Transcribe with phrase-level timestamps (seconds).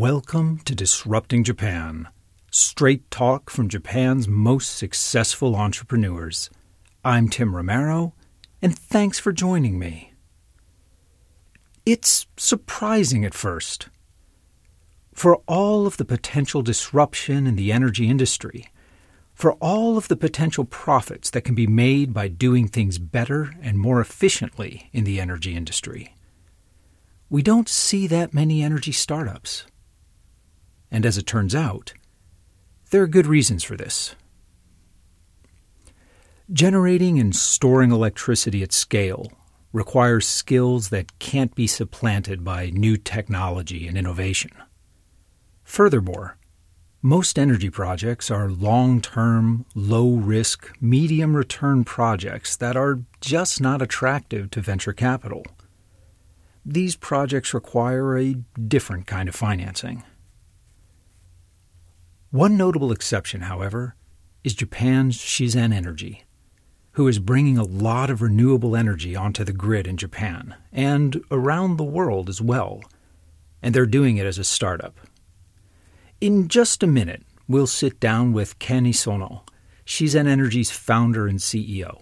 [0.00, 2.08] Welcome to Disrupting Japan,
[2.50, 6.48] straight talk from Japan's most successful entrepreneurs.
[7.04, 8.14] I'm Tim Romero,
[8.62, 10.14] and thanks for joining me.
[11.84, 13.90] It's surprising at first.
[15.12, 18.68] For all of the potential disruption in the energy industry,
[19.34, 23.78] for all of the potential profits that can be made by doing things better and
[23.78, 26.16] more efficiently in the energy industry,
[27.28, 29.66] we don't see that many energy startups.
[30.90, 31.92] And as it turns out,
[32.90, 34.14] there are good reasons for this.
[36.52, 39.30] Generating and storing electricity at scale
[39.72, 44.50] requires skills that can't be supplanted by new technology and innovation.
[45.62, 46.36] Furthermore,
[47.02, 53.80] most energy projects are long term, low risk, medium return projects that are just not
[53.80, 55.44] attractive to venture capital.
[56.66, 60.02] These projects require a different kind of financing.
[62.32, 63.96] One notable exception, however,
[64.44, 66.22] is Japan's Shizen Energy,
[66.92, 71.76] who is bringing a lot of renewable energy onto the grid in Japan and around
[71.76, 72.82] the world as well,
[73.60, 75.00] and they're doing it as a startup.
[76.20, 79.40] In just a minute, we'll sit down with Ken Isono,
[79.84, 82.00] Shizen Energy's founder and CEO,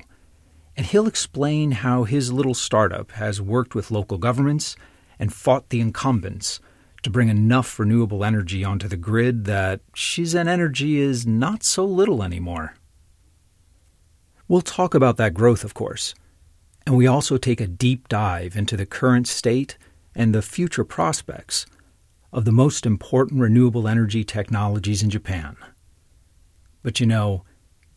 [0.77, 4.77] and he'll explain how his little startup has worked with local governments
[5.19, 6.61] and fought the incumbents
[7.03, 12.23] to bring enough renewable energy onto the grid that Shizen Energy is not so little
[12.23, 12.75] anymore.
[14.49, 16.15] We'll talk about that growth, of course,
[16.87, 19.77] and we also take a deep dive into the current state
[20.15, 21.67] and the future prospects
[22.33, 25.57] of the most important renewable energy technologies in Japan.
[26.83, 27.45] But you know,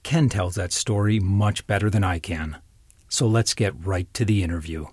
[0.04, 2.58] Ken tells that story much better than I can.
[3.08, 4.88] So let's get right to the interview.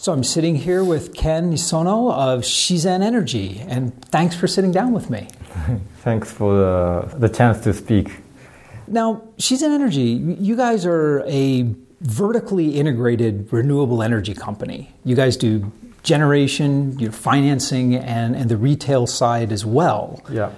[0.00, 4.92] So I'm sitting here with Ken Isono of Shizen Energy, and thanks for sitting down
[4.92, 5.26] with me.
[6.02, 8.22] thanks for the, the chance to speak.
[8.86, 10.04] Now, Shizen Energy,
[10.38, 14.94] you guys are a vertically integrated renewable energy company.
[15.04, 15.72] You guys do
[16.04, 20.22] generation, your financing, and, and the retail side as well.
[20.30, 20.52] Yeah.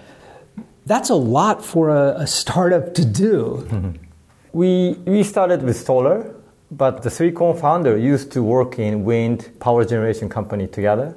[0.84, 3.66] That's a lot for a, a startup to do.
[3.70, 3.90] Mm-hmm.
[4.52, 6.34] We, we started with solar
[6.70, 11.16] but the three co-founder used to work in wind power generation company together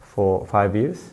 [0.00, 1.10] for five years.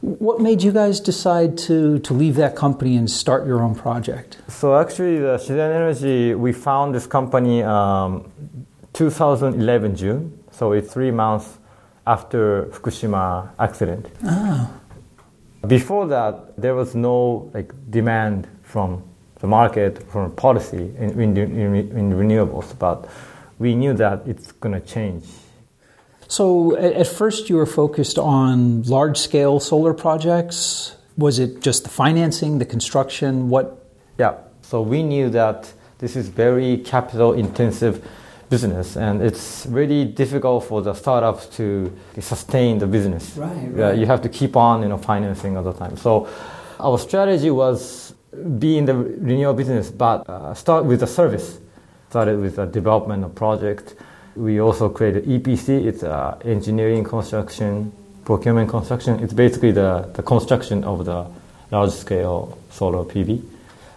[0.00, 4.38] What made you guys decide to, to leave that company and start your own project?
[4.48, 8.30] So actually, the Shizen Energy, we found this company um,
[8.94, 10.38] 2011 June.
[10.50, 11.58] So it's three months
[12.04, 14.08] after Fukushima accident.
[14.24, 14.80] Oh.
[15.68, 19.04] Before that, there was no like demand from
[19.42, 23.08] the market from policy in, in, in, renewables, but
[23.58, 25.24] we knew that it's going to change.
[26.28, 30.96] So, at first, you were focused on large scale solar projects.
[31.18, 33.50] Was it just the financing, the construction?
[33.50, 33.84] What?
[34.16, 34.36] Yeah.
[34.62, 38.02] So, we knew that this is very capital intensive
[38.48, 43.34] business and it's really difficult for the startups to sustain the business.
[43.36, 43.76] Right, right.
[43.76, 45.96] Yeah, you have to keep on you know financing all the time.
[45.96, 46.28] So
[46.78, 48.12] our strategy was
[48.58, 51.58] be in the renewal business, but uh, start with a service.
[52.10, 53.94] Started with a development of project.
[54.36, 55.86] We also created EPC.
[55.86, 57.92] It's uh, engineering, construction,
[58.24, 59.20] procurement, construction.
[59.20, 61.26] It's basically the, the construction of the
[61.70, 63.42] large scale solar PV.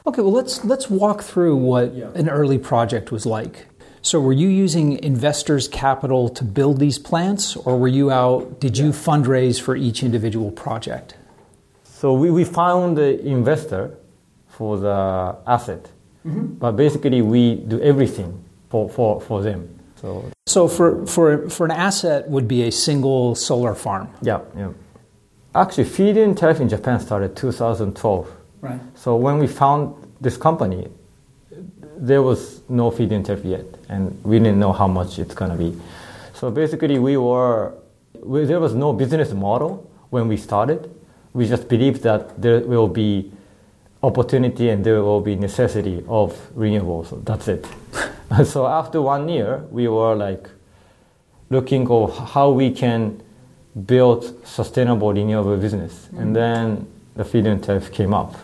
[0.07, 2.09] Okay, well let's let's walk through what yeah.
[2.15, 3.65] an early project was like.
[4.01, 8.59] So were you using investors' capital to build these plants, or were you out?
[8.59, 11.15] Did you fundraise for each individual project?
[11.85, 13.97] So we, we found the investor
[14.57, 15.91] for the asset.
[16.25, 16.55] Mm-hmm.
[16.55, 19.69] But basically, we do everything for, for, for them.
[20.01, 24.09] So, so for, for, for an asset would be a single solar farm.
[24.21, 24.71] Yeah, yeah.
[25.53, 28.29] Actually, feed-in tariff in Japan started 2012.
[28.61, 28.79] Right.
[28.95, 30.87] So when we found this company,
[31.97, 35.79] there was no feed-in tariff yet, and we didn't know how much it's gonna be.
[36.33, 37.73] So basically, we were
[38.21, 40.89] we, there was no business model when we started.
[41.33, 43.31] We just believed that there will be
[44.05, 47.23] opportunity and there will be necessity of renewables.
[47.25, 47.65] That's it.
[48.45, 50.49] so after one year, we were like
[51.49, 53.21] looking of how we can
[53.85, 56.19] build sustainable renewable business, mm-hmm.
[56.19, 58.35] and then the feed-in tariff came up.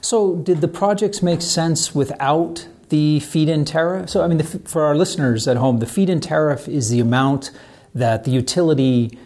[0.00, 4.10] So did the projects make sense without the feed-in tariff?
[4.10, 7.50] So I mean, the, for our listeners at home, the feed-in tariff is the amount
[7.94, 9.18] that the utility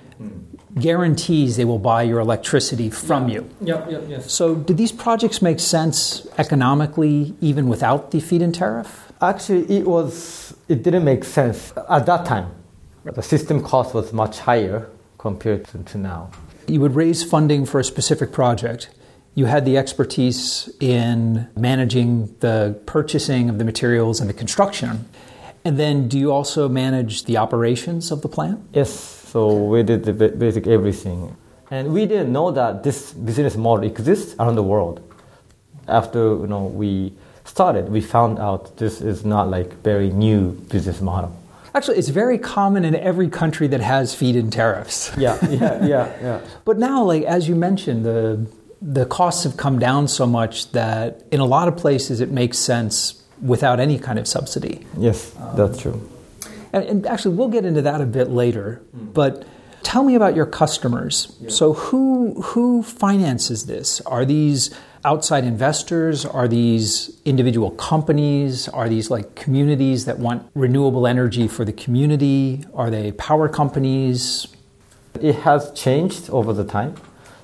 [0.79, 3.35] guarantees they will buy your electricity from yeah.
[3.35, 3.51] you.
[3.63, 4.33] Yep, yep, yes.
[4.33, 9.13] So, do these projects make sense economically even without the feed-in tariff?
[9.21, 12.51] Actually, it was it didn't make sense at that time.
[13.05, 14.89] The system cost was much higher
[15.19, 16.31] compared to, to now.
[16.67, 18.91] You would raise funding for a specific project.
[19.37, 25.09] You had the expertise in managing the purchasing of the materials and the construction.
[25.65, 28.61] And then do you also manage the operations of the plant?
[28.73, 31.37] Yes, so we did the basic everything.
[31.71, 34.97] And we didn't know that this business model exists around the world.
[35.89, 37.13] After you know we
[37.45, 41.37] started, we found out this is not like very new business model.
[41.75, 45.13] Actually, it's very common in every country that has feed-in tariffs.
[45.19, 46.41] Yeah, yeah, yeah, yeah.
[46.65, 48.47] But now, like as you mentioned, the
[48.81, 52.57] the costs have come down so much that in a lot of places it makes
[52.57, 53.23] sense
[53.53, 54.87] without any kind of subsidy.
[54.97, 56.01] Yes, that's true.
[56.77, 58.83] And, and actually, we'll get into that a bit later.
[58.95, 59.15] Mm.
[59.15, 59.45] But
[59.83, 61.35] tell me about your customers.
[61.49, 64.01] So, who who finances this?
[64.03, 64.75] Are these
[65.05, 66.27] outside investors?
[66.27, 68.69] Are these individual companies?
[68.69, 72.65] Are these like communities that want renewable energy for the community?
[72.75, 74.49] Are they power companies?
[75.21, 76.97] It has changed over the time.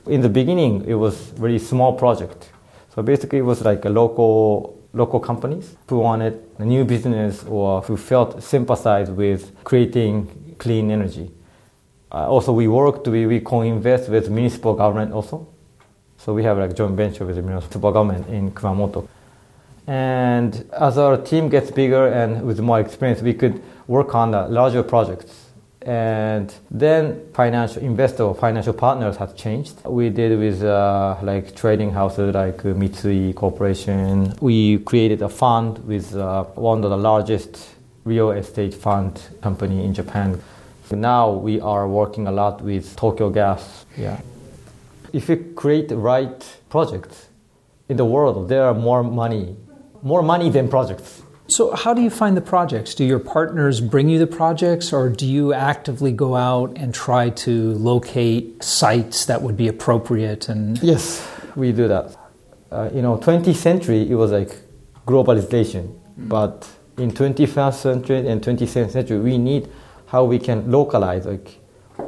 [0.06, 1.14] In the beginning, it was
[1.44, 2.50] very small project.
[2.94, 7.96] So basically, it was like a local local companies who wanted new business or who
[7.96, 11.30] felt sympathized with creating clean energy.
[12.10, 15.46] Uh, also, we worked, we, we co-invest with municipal government also.
[16.18, 19.08] So we have like joint venture with the municipal government in Kumamoto.
[19.86, 24.46] And as our team gets bigger and with more experience, we could work on the
[24.48, 25.41] larger projects.
[25.84, 29.84] And then financial investor or financial partners have changed.
[29.84, 34.34] We did with uh, like trading houses like uh, Mitsui Corporation.
[34.40, 37.68] We created a fund with uh, one of the largest
[38.04, 40.40] real estate fund company in Japan.
[40.88, 43.86] So now we are working a lot with Tokyo Gas.
[43.96, 44.20] Yeah.
[45.12, 47.28] If you create the right projects
[47.88, 49.56] in the world, there are more money,
[50.02, 51.22] more money than projects.
[51.52, 52.94] So, how do you find the projects?
[52.94, 57.28] Do your partners bring you the projects, or do you actively go out and try
[57.44, 60.48] to locate sites that would be appropriate?
[60.48, 62.16] And Yes, we do that.
[62.70, 64.56] Uh, you know, 20th century it was like
[65.06, 66.66] globalization, but
[66.96, 69.68] in 21st century and 22nd century we need
[70.06, 71.26] how we can localize.
[71.26, 71.58] Like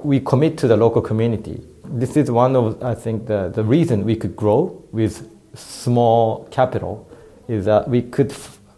[0.03, 1.63] we commit to the local community.
[1.85, 7.07] This is one of I think the the reason we could grow with small capital
[7.47, 8.33] is that we could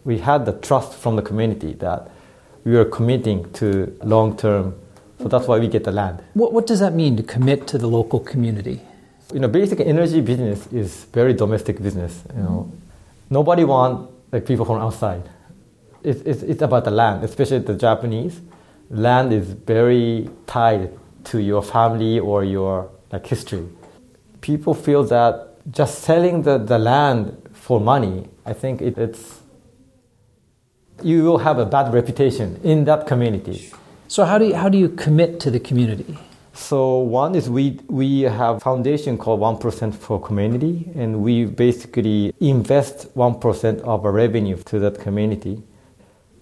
[0.07, 2.09] we had the trust from the community that
[2.63, 4.73] we were committing to long term.
[5.19, 6.23] So that's why we get the land.
[6.33, 8.81] what, what does that mean to commit to the local community?
[9.33, 12.23] you know, basic energy business is very domestic business.
[12.35, 12.71] You know,
[13.29, 15.23] nobody want like people from outside.
[16.03, 18.39] It's, it's, it's about the land, especially the Japanese.
[18.89, 20.91] Land is very tied
[21.25, 23.67] to your family or your like history.
[24.39, 29.41] People feel that just selling the, the land for money, I think it, it's
[31.03, 33.71] you will have a bad reputation in that community.
[34.07, 36.17] So, how do you, how do you commit to the community?
[36.57, 42.33] So one is we we have foundation called one percent for community, and we basically
[42.41, 45.61] invest one percent of our revenue to that community.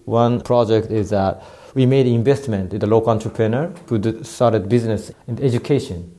[0.06, 1.42] One project is that
[1.74, 6.10] we made investment in the local entrepreneur who started business oh, in education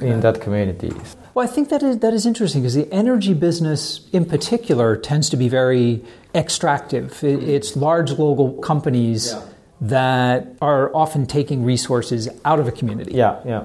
[0.00, 0.92] in that community.
[1.34, 5.30] Well, I think that is, that is interesting because the energy business in particular tends
[5.30, 7.24] to be very extractive.
[7.24, 9.34] It, it's large local companies
[9.80, 13.12] that are often taking resources out of a community.
[13.12, 13.64] Yeah, yeah.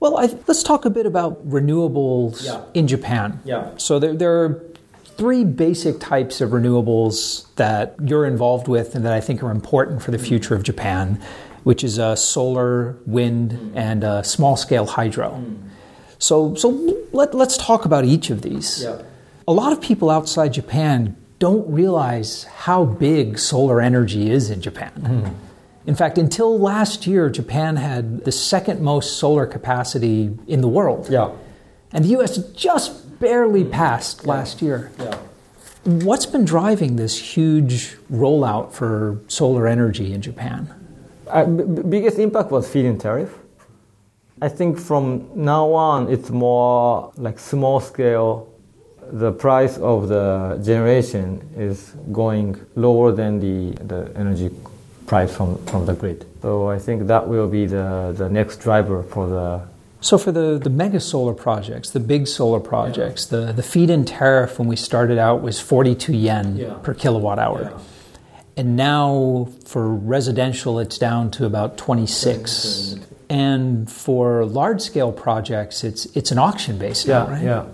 [0.00, 2.62] Well, I, let's talk a bit about renewables Yeah.
[2.74, 3.40] in Japan.
[3.44, 3.70] Yeah.
[3.76, 4.64] So there, there are
[5.16, 10.00] three basic types of renewables that you're involved with and that I think are important
[10.00, 11.20] for the future of Japan,
[11.64, 15.44] which is uh, solar, wind, and uh, small scale hydro.
[16.18, 16.68] So, so
[17.12, 18.82] let, let's talk about each of these.
[18.82, 19.02] Yeah.
[19.46, 25.36] A lot of people outside Japan don't realize how big solar energy is in Japan.
[25.86, 31.08] In fact, until last year, Japan had the second most solar capacity in the world.
[31.08, 31.30] Yeah.
[31.92, 34.90] And the US just barely passed last year.
[34.98, 35.16] Yeah.
[35.84, 40.68] What's been driving this huge rollout for solar energy in Japan?
[41.28, 43.34] Uh, b- biggest impact was feed-in tariff.
[44.40, 48.48] I think from now on, it's more like small scale.
[49.10, 54.50] The price of the generation is going lower than the, the energy
[55.06, 56.26] price from, from the grid.
[56.42, 59.62] So I think that will be the, the next driver for the
[60.00, 64.04] So, for the, the mega solar projects, the big solar projects, the, the feed in
[64.04, 66.74] tariff when we started out was 42 yen Yeah.
[66.82, 67.72] per kilowatt hour.
[68.56, 72.96] And now for residential, it's down to about 26.
[73.30, 77.42] And for large scale projects, it's, it's an auction based now, right?
[77.42, 77.66] yeah.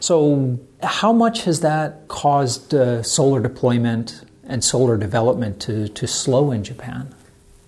[0.00, 6.50] So, how much has that caused uh, solar deployment and solar development to, to slow
[6.50, 7.14] in Japan?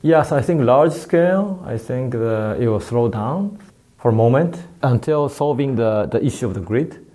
[0.00, 3.58] Yes, I think large scale, I think the, it will slow down
[3.98, 7.06] for a moment until solving the, the issue of the grid.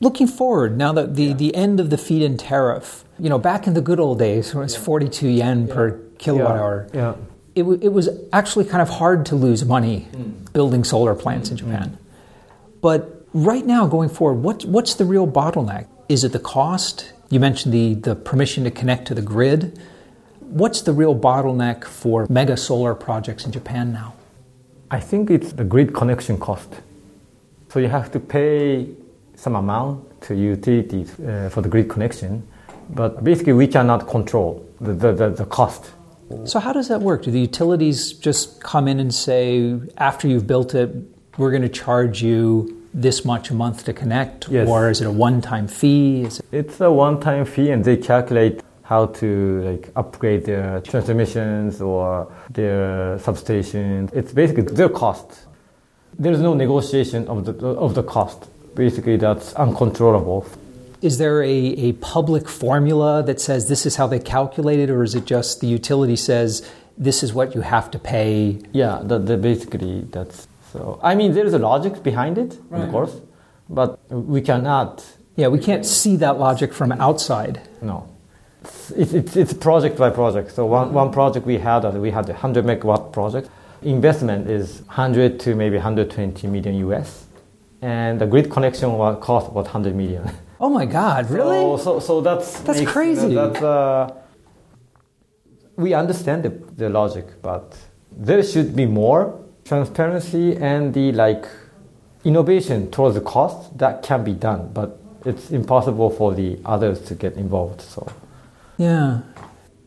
[0.00, 1.34] Looking forward, now that the, yeah.
[1.34, 4.54] the end of the feed in tariff, you know, back in the good old days,
[4.54, 5.74] it was 42 yen yeah.
[5.74, 7.14] per kilowatt hour, yeah.
[7.58, 10.52] It, w- it was actually kind of hard to lose money mm.
[10.52, 11.52] building solar plants mm.
[11.52, 11.88] in Japan.
[11.90, 11.98] Mm.
[12.80, 15.86] But right now, going forward, what, what's the real bottleneck?
[16.08, 17.12] Is it the cost?
[17.30, 19.78] You mentioned the, the permission to connect to the grid.
[20.40, 24.14] What's the real bottleneck for mega solar projects in Japan now?
[24.90, 26.70] I think it's the grid connection cost.
[27.70, 28.88] So you have to pay
[29.34, 32.46] some amount to utilities uh, for the grid connection,
[32.90, 35.90] but basically we cannot control the, the, the, the cost.
[36.44, 37.22] So how does that work?
[37.22, 40.90] Do the utilities just come in and say, after you've built it,
[41.38, 44.66] we're going to charge you this much a month to connect, yes.
[44.68, 46.22] or is it a one-time fee?
[46.24, 52.32] It- it's a one-time fee, and they calculate how to like upgrade their transmissions or
[52.50, 54.12] their substations.
[54.14, 55.46] It's basically their cost.
[56.18, 58.48] There's no negotiation of the of the cost.
[58.74, 60.46] Basically, that's uncontrollable.
[61.00, 65.02] Is there a, a public formula that says this is how they calculate it, or
[65.02, 68.58] is it just the utility says this is what you have to pay?
[68.72, 72.82] Yeah, the, the basically that's so, I mean, there is a logic behind it, right.
[72.82, 73.20] of course,
[73.70, 75.04] but we cannot.
[75.36, 77.60] Yeah, we can't see that logic from outside.
[77.80, 78.08] No.
[78.62, 80.50] It's, it's, it's project by project.
[80.50, 83.48] So, one, one project we had, uh, we had a 100 megawatt project.
[83.82, 87.26] Investment is 100 to maybe 120 million US.
[87.80, 88.90] And the grid connection
[89.20, 90.30] cost about 100 million.
[90.60, 91.56] Oh my God, really?
[91.56, 92.60] So, so, so that's.
[92.60, 93.34] That's makes, crazy.
[93.34, 94.14] That's, uh,
[95.76, 97.76] we understand the, the logic, but
[98.10, 101.46] there should be more transparency and the like
[102.24, 107.14] innovation towards the cost that can be done, but it's impossible for the others to
[107.14, 107.80] get involved.
[107.80, 108.10] So,
[108.76, 109.20] yeah,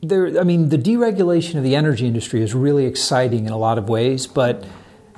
[0.02, 0.40] there.
[0.40, 3.90] I mean, the deregulation of the energy industry is really exciting in a lot of
[3.90, 4.64] ways, but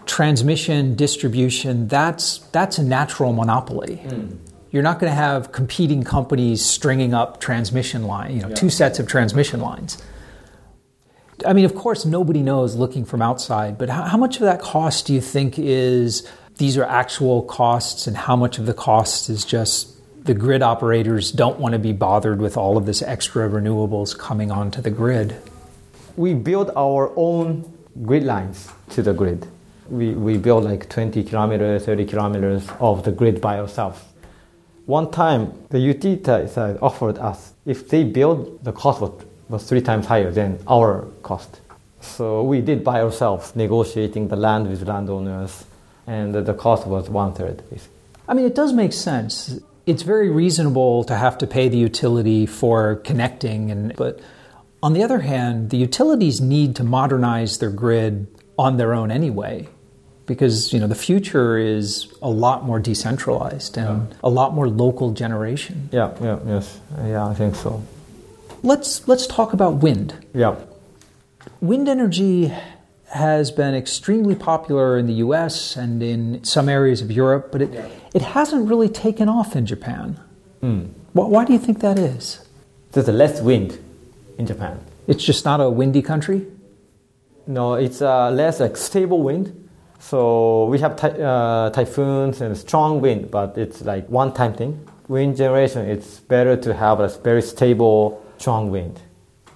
[0.06, 4.02] transmission, distribution, that's that's a natural monopoly.
[4.06, 4.38] Mm.
[4.74, 8.56] You're not going to have competing companies stringing up transmission line, you know, yeah.
[8.56, 10.04] two sets of transmission lines.
[11.46, 14.62] I mean, of course, nobody knows looking from outside, but how, how, much of that
[14.62, 16.28] cost do you think is
[16.58, 21.32] these are actual costs, and how much of the cost is just the grid operators
[21.32, 25.40] don't want to be bothered with all of this extra renewables coming onto the grid?
[26.16, 29.46] We build our own grid lines to the grid.
[29.88, 34.00] We, we build like 20 kilometers, 30 kilometers of the grid by ourselves.
[34.86, 39.82] One time, the utility side offered us if they build, the cost would was three
[39.82, 41.62] times higher than our cost.
[42.02, 45.66] So we did by ourselves, negotiating the land with landowners,
[46.08, 47.64] and the cost was one third.
[48.28, 49.60] I mean, it does make sense.
[49.86, 54.20] It's very reasonable to have to pay the utility for connecting, and but
[54.82, 59.68] on the other hand, the utilities need to modernize their grid on their own anyway,
[60.26, 64.18] because you know the future is a lot more decentralized and yeah.
[64.24, 65.90] a lot more local generation.
[65.92, 67.84] Yeah, yeah, yes, yeah, I think so.
[68.62, 70.26] Let's let's talk about wind.
[70.34, 70.56] Yeah.
[71.60, 72.54] Wind energy
[73.14, 77.74] has been extremely popular in the US and in some areas of Europe, but it,
[77.74, 77.88] yeah.
[78.14, 80.20] it hasn't really taken off in Japan.
[80.64, 80.90] Mm.
[81.14, 82.44] Why, why, do you think that is?
[82.92, 83.78] There's less wind
[84.38, 84.84] in Japan.
[85.08, 86.48] It's just not a windy country?
[87.46, 89.63] No, it's uh, less like stable wind.
[90.10, 94.86] So we have ty- uh, typhoons and strong wind, but it's like one time thing.
[95.08, 99.00] Wind generation, it's better to have a very stable strong wind.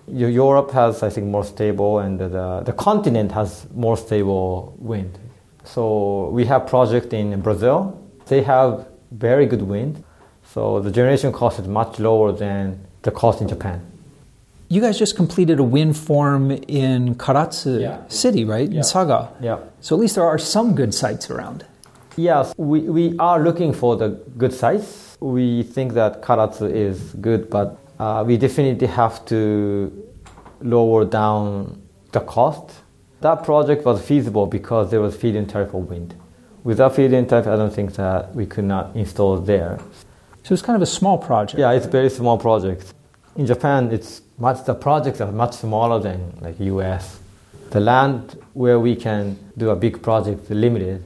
[0.08, 5.20] Europe has, I think, more stable, and the, the continent has more stable wind.
[5.66, 8.01] So we have project in Brazil.
[8.27, 10.01] They have very good wind.
[10.54, 13.82] So the generation cost is much lower than the cost in Japan.
[14.70, 18.06] You guys just completed a wind farm in Karatsu yeah.
[18.10, 18.70] City, right?
[18.70, 18.80] Yeah.
[18.80, 19.32] In Saga.
[19.40, 19.60] Yeah.
[19.80, 21.66] So at least there are some good sites around.
[22.18, 25.18] Yes, we, we are looking for the good sites.
[25.22, 29.92] We think that Karatsu is good, but uh, we definitely have to
[30.62, 31.82] lower down
[32.12, 32.76] the cost.
[33.22, 36.16] That project was feasible because there was feed-in tariff for wind.
[36.64, 39.80] Without feed-in tariff, I don't think that we could not install there.
[40.44, 41.60] So it's kind of a small project.
[41.60, 42.94] Yeah, it's a very small project.
[43.36, 47.20] In Japan, it's much the projects are much smaller than like US.
[47.72, 51.03] The land where we can do a big project is limited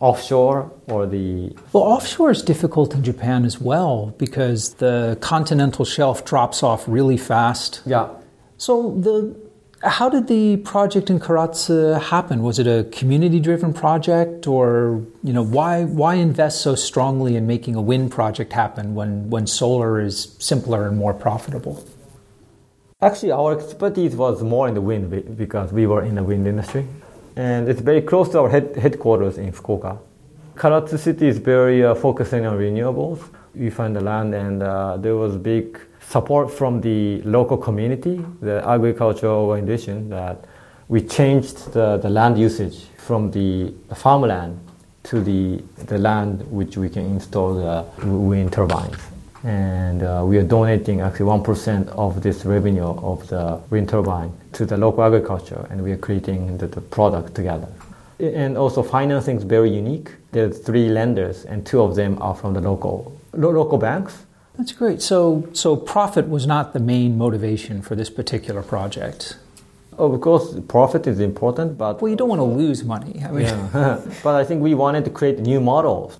[0.00, 6.24] offshore or the well offshore is difficult in japan as well because the continental shelf
[6.24, 8.08] drops off really fast yeah
[8.58, 9.34] so the
[9.82, 12.42] how did the project in Karatsu happen?
[12.42, 17.76] Was it a community-driven project, or you know why why invest so strongly in making
[17.76, 21.84] a wind project happen when when solar is simpler and more profitable?
[23.00, 26.84] Actually, our expertise was more in the wind because we were in the wind industry.
[27.36, 29.98] And it's very close to our head- headquarters in Fukuoka.
[30.56, 33.20] Karatsu City is very uh, focusing on renewables.
[33.54, 35.78] We found the land, and uh, there was big
[36.08, 40.44] support from the local community, the agricultural organization, that
[40.88, 44.58] we changed the, the land usage from the farmland
[45.04, 49.07] to the, the land which we can install the wind turbines.
[49.44, 54.66] And uh, we are donating actually 1% of this revenue of the wind turbine to
[54.66, 57.68] the local agriculture, and we are creating the, the product together.
[58.18, 60.10] And also, financing is very unique.
[60.32, 64.24] There's three lenders, and two of them are from the local lo- local banks.
[64.56, 65.00] That's great.
[65.00, 69.36] So, so profit was not the main motivation for this particular project.
[69.96, 73.22] Of course, profit is important, but Well, you don't want to lose money.
[73.24, 74.00] I mean, Yeah.
[74.24, 76.18] but I think we wanted to create new models,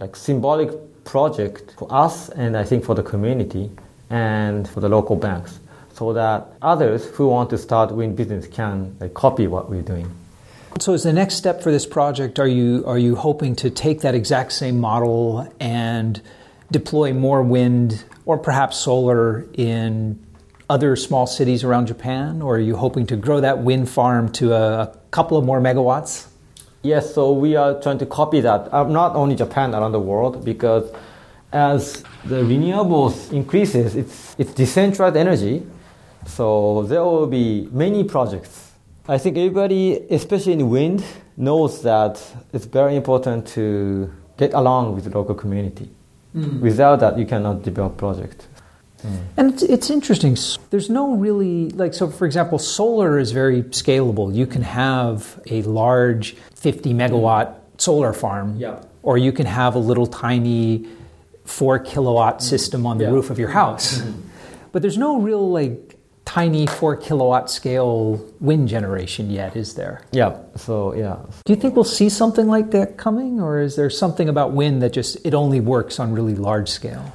[0.00, 0.70] like symbolic
[1.06, 3.70] project for us and I think for the community
[4.10, 5.60] and for the local banks,
[5.94, 10.10] so that others who want to start wind business can like, copy what we're doing.
[10.78, 14.02] So, as the next step for this project, are you are you hoping to take
[14.02, 16.20] that exact same model and
[16.70, 20.18] deploy more wind or perhaps solar in
[20.68, 24.52] other small cities around Japan, or are you hoping to grow that wind farm to
[24.52, 26.26] a couple of more megawatts?
[26.86, 30.44] Yes, so we are trying to copy that, uh, not only Japan, around the world,
[30.44, 30.88] because
[31.52, 35.66] as the renewables increases, it's, it's decentralized energy,
[36.26, 38.70] so there will be many projects.
[39.08, 41.02] I think everybody, especially in wind,
[41.36, 45.90] knows that it's very important to get along with the local community.
[46.60, 48.46] Without that, you cannot develop project.
[49.02, 49.16] Hmm.
[49.36, 50.36] And it's, it's interesting.
[50.70, 54.34] There's no really, like, so for example, solar is very scalable.
[54.34, 58.80] You can have a large 50 megawatt solar farm, Yeah.
[59.02, 60.86] or you can have a little tiny
[61.44, 62.40] 4 kilowatt hmm.
[62.40, 63.10] system on the Yeah.
[63.10, 64.00] roof of your house.
[64.00, 64.12] Hmm.
[64.72, 70.02] But there's no real, like, tiny 4 kilowatt scale wind generation yet, is there?
[70.12, 71.16] Yeah, so yeah.
[71.46, 74.82] Do you think we'll see something like that coming, or is there something about wind
[74.82, 77.10] that just it only works on really large scale?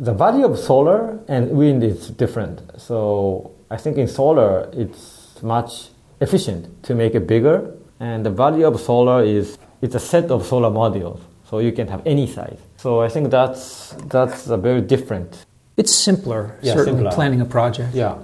[0.00, 2.60] The value of solar and wind is different.
[2.80, 5.88] So I think in solar, it's much
[6.20, 7.74] efficient to make it bigger.
[8.00, 11.88] And the value of solar is it's a set of solar modules, so you can
[11.88, 12.58] have any size.
[12.76, 15.44] So I think that's that's a very different.
[15.76, 17.12] It's simpler, Yeah, certainly, simpler.
[17.12, 17.94] planning a project.
[17.94, 18.18] Yeah.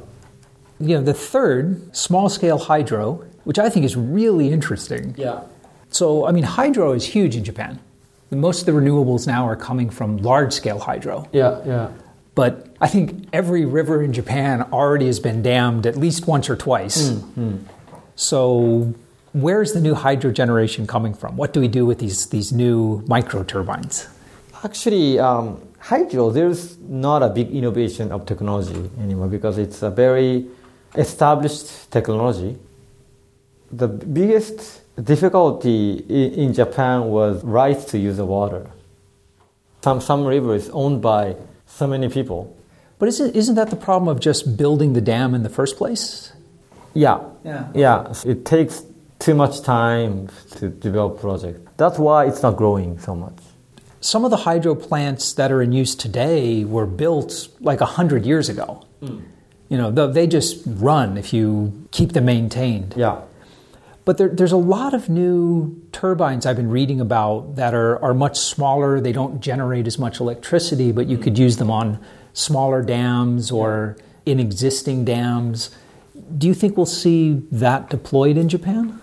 [0.80, 5.14] You know, the third, small scale hydro, which I think is really interesting.
[5.16, 5.40] Yeah.
[5.90, 7.78] So, I mean, hydro is huge in Japan.
[8.30, 11.28] Most of the renewables now are coming from large scale hydro.
[11.32, 11.60] Yeah.
[11.66, 11.90] Yeah.
[12.34, 16.56] But I think every river in Japan already has been dammed at least once or
[16.56, 17.10] twice.
[17.10, 17.58] Hmm,
[18.16, 18.92] So,
[19.32, 21.36] where's the new hydro generation coming from?
[21.36, 24.08] What do we do with these, these new micro turbines?
[24.64, 30.46] Actually, um, hydro, there's not a big innovation of technology anymore because it's a very
[30.96, 32.56] established technology.
[33.70, 38.66] The biggest difficulty i- in Japan was rights to use the water.
[39.82, 42.54] Some, some river is owned by so many people.
[42.98, 46.32] But isn't, isn't that the problem of just building the dam in the first place?
[46.94, 47.66] Yeah, Yeah.
[47.74, 48.12] yeah.
[48.24, 48.82] It takes
[49.18, 51.58] too much time to develop project.
[51.76, 53.36] That's why it's not growing so much.
[54.00, 58.48] Some of the hydro plants that are in use today were built like 100 years
[58.48, 58.84] ago.
[59.00, 59.20] Hmm.
[59.70, 62.94] You know, they just run if you keep them maintained.
[62.96, 63.16] Yeah.
[64.04, 68.12] But there, there's a lot of new turbines I've been reading about that are, are
[68.12, 69.00] much smaller.
[69.00, 71.98] They don't generate as much electricity, but you could use them on
[72.34, 75.70] smaller dams or in existing dams.
[76.36, 79.00] Do you think we'll see that deployed in Japan?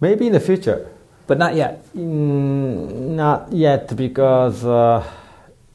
[0.00, 0.88] Maybe in the future.
[1.26, 1.84] But not yet.
[1.94, 5.04] Mm, not yet because uh,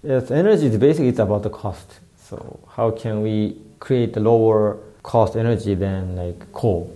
[0.04, 2.00] yes, energy is basically it's about the cost.
[2.24, 6.96] So how can we create a lower cost energy than like coal?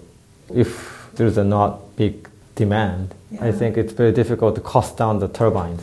[0.53, 5.27] If there's a not big demand, I think it's very difficult to cost down the
[5.27, 5.81] turbines.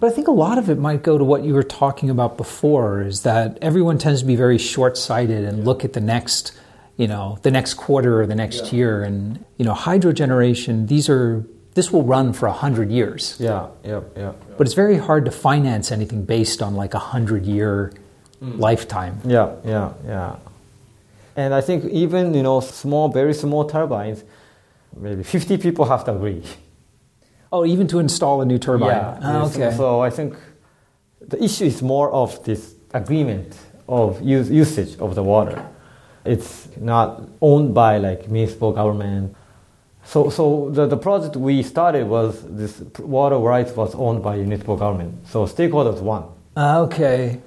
[0.00, 2.36] But I think a lot of it might go to what you were talking about
[2.36, 6.52] before is that everyone tends to be very short sighted and look at the next,
[6.96, 9.04] you know, the next quarter or the next year.
[9.04, 13.36] And, you know, hydro generation, these are, this will run for 100 years.
[13.38, 14.32] Yeah, yeah, yeah.
[14.58, 17.92] But it's very hard to finance anything based on like a 100 year
[18.42, 18.58] mm.
[18.58, 19.20] lifetime.
[19.24, 20.36] Yeah, yeah, yeah.
[21.36, 24.24] And I think even you know small, very small turbines,
[24.96, 26.42] maybe 50 people have to agree.
[27.52, 28.88] Oh, even to install a new turbine.
[28.88, 29.18] Yeah.
[29.22, 29.56] Ah, yes.
[29.56, 29.76] okay.
[29.76, 30.36] So I think
[31.20, 33.56] the issue is more of this agreement
[33.88, 35.62] of use, usage of the water.
[36.24, 39.36] It's not owned by like municipal government.
[40.04, 44.76] So, so the, the project we started was this water rights was owned by municipal
[44.76, 45.26] government.
[45.28, 46.24] So stakeholders won.
[46.56, 47.40] Ah, okay.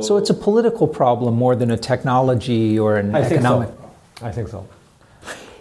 [0.00, 3.68] So it's a political problem more than a technology or an I think economic.
[3.68, 4.26] so.
[4.26, 4.66] I think so.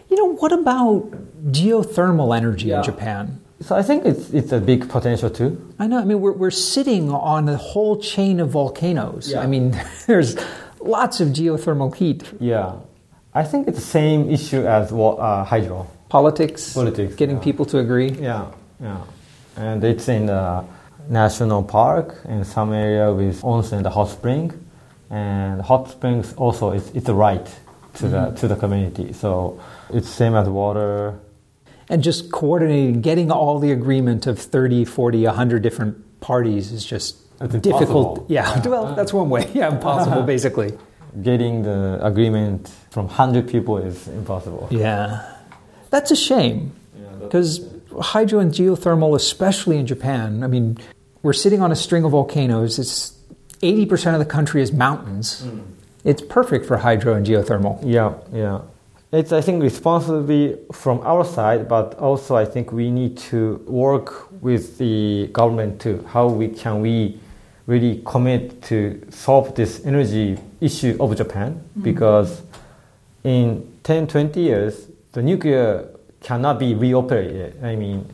[0.09, 1.09] You know, what about
[1.51, 2.77] geothermal energy Yeah.
[2.77, 3.39] in Japan?
[3.61, 5.57] So I think it's it's a big potential too.
[5.79, 5.97] I know.
[5.99, 9.31] I mean, we're, we're sitting on a whole chain of volcanoes.
[9.31, 9.39] Yeah.
[9.43, 9.71] I mean,
[10.07, 10.35] there's
[10.81, 12.23] lots of geothermal heat.
[12.41, 12.73] Yeah,
[13.33, 15.87] I think it's the same issue as uh, hydro.
[16.09, 17.43] Politics, Politics, getting yeah.
[17.43, 18.11] people to agree.
[18.11, 18.97] Yeah, yeah,
[19.55, 20.63] and it's in the
[21.09, 24.51] national park in some area with onsen and hot spring,
[25.09, 27.45] and hot springs also it's, it's a right
[27.95, 28.35] to the mm-hmm.
[28.35, 29.13] to the community.
[29.13, 31.19] So it's same as water.
[31.89, 37.17] And just coordinating, getting all the agreement of 30, 40, 100 different parties is just
[37.41, 37.81] It's difficult.
[37.81, 38.25] impossible.
[38.29, 39.49] Yeah, well, that's one way.
[39.53, 40.71] Yeah, impossible, basically.
[41.21, 44.67] Getting the agreement from hundred people is impossible.
[44.71, 45.29] Yeah.
[45.91, 46.71] That's a shame.
[47.19, 47.65] Because
[48.01, 50.77] hydro and geothermal, especially in Japan, I mean,
[51.23, 52.77] we're sitting on a string of volcanoes.
[52.77, 53.13] It's
[53.61, 55.41] 80% of the country is mountains.
[55.41, 55.61] Hmm.
[56.03, 57.79] It's perfect for hydro and geothermal.
[57.81, 58.61] Yeah, yeah.
[59.13, 64.31] It's I think responsibility from our side, but also I think we need to work
[64.41, 66.05] with the government too.
[66.09, 67.19] How we can we
[67.65, 71.81] really commit to solve this energy issue of Japan hmm.
[71.83, 72.41] because
[73.23, 75.87] in 10, 20 years the nuclear
[76.21, 77.63] cannot be reoperated.
[77.63, 78.13] I mean,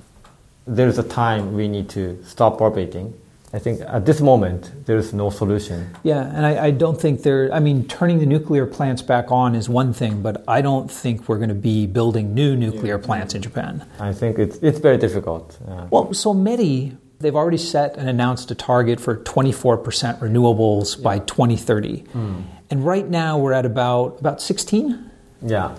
[0.75, 3.13] there's a time we need to stop operating.
[3.51, 5.95] I think at this moment there is no solution.
[6.03, 9.55] Yeah, and I, I don't think there, I mean, turning the nuclear plants back on
[9.55, 13.33] is one thing, but I don't think we're going to be building new nuclear plants
[13.33, 13.85] in Japan.
[13.99, 15.57] I think it's it's very difficult.
[15.67, 15.87] Yeah.
[15.89, 21.99] Well, so many they've already set and announced a target for 24% renewables by 2030.
[21.99, 22.41] Hmm.
[22.69, 25.11] And right now we're at about, about 16?
[25.41, 25.75] Yeah.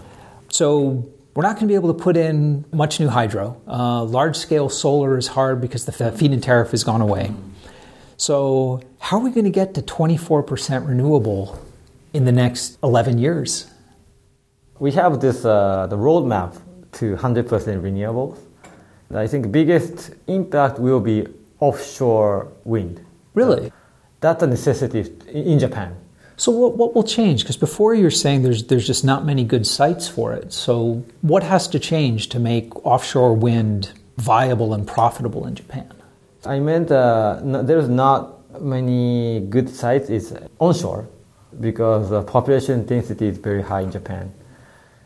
[0.48, 3.60] So we're not going to be able to put in much new hydro.
[3.66, 7.32] Uh, large scale solar is hard because the feed in tariff has gone away.
[8.16, 11.58] So, how are we going to get to 24% renewable
[12.12, 13.70] in the next 11 years?
[14.78, 16.60] We have this uh, the roadmap
[16.92, 18.38] to 100% renewables.
[19.14, 21.26] I think the biggest impact will be
[21.60, 23.04] offshore wind.
[23.34, 23.72] Really?
[24.20, 25.96] That's a necessity in Japan.
[26.40, 27.42] So, what, what will change?
[27.42, 30.54] Because before you're saying there's, there's just not many good sites for it.
[30.54, 35.92] So, what has to change to make offshore wind viable and profitable in Japan?
[36.46, 41.06] I meant uh, n- there's not many good sites is onshore
[41.60, 44.32] because the population density is very high in Japan.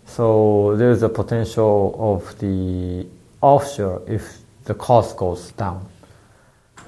[0.07, 3.09] So there's a potential of the
[3.41, 5.85] offshore if the cost goes down.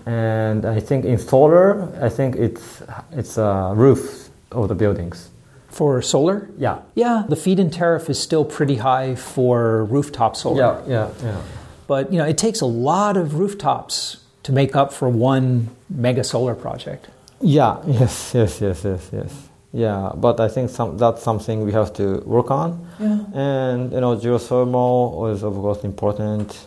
[0.06, 2.80] And I think in solar, I think it's
[3.10, 5.30] it's a roof of the buildings.
[5.68, 6.48] For solar?
[6.56, 6.78] Yeah.
[6.94, 10.82] Yeah, the feed in tariff is still pretty high for rooftop solar.
[10.86, 11.42] Yeah, yeah, yeah.
[11.86, 16.24] But you know, it takes a lot of rooftops to make up for one mega
[16.24, 17.08] solar project.
[17.40, 19.48] Yeah, yes, yes, yes, yes, yes.
[19.72, 22.88] Yeah, but I think some, that's something we have to work on.
[22.98, 23.20] Yeah.
[23.34, 26.66] And you know, geothermal is of course important.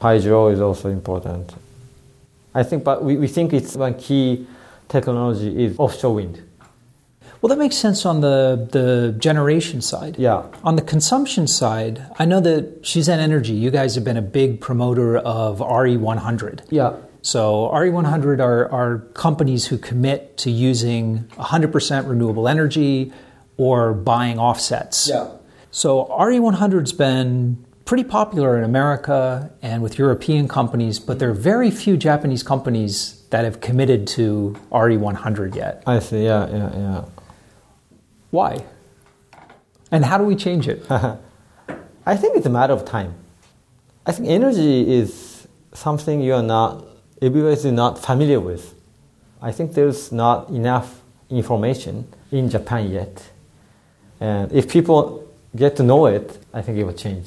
[0.00, 1.54] Hydro is also important.
[2.54, 4.46] I think, but we, we think it's one key
[4.88, 6.47] technology is offshore wind.
[7.40, 10.18] Well, that makes sense on the, the generation side.
[10.18, 10.46] Yeah.
[10.64, 14.60] On the consumption side, I know that Shizen Energy, you guys have been a big
[14.60, 16.62] promoter of RE100.
[16.70, 16.96] Yeah.
[17.22, 23.12] So RE100 are, are companies who commit to using 100% renewable energy
[23.56, 25.08] or buying offsets.
[25.08, 25.30] Yeah.
[25.70, 31.70] So RE100's been pretty popular in America and with European companies, but there are very
[31.70, 35.82] few Japanese companies that have committed to RE100 yet.
[35.86, 36.24] I see.
[36.24, 37.04] Yeah, yeah, yeah.
[38.30, 38.64] Why?
[39.90, 40.84] And how do we change it?
[40.90, 43.14] I think it's a matter of time.
[44.06, 46.84] I think energy is something you are not,
[47.20, 48.74] everybody is not familiar with.
[49.40, 53.22] I think there's not enough information in Japan yet.
[54.20, 57.26] And if people get to know it, I think it will change.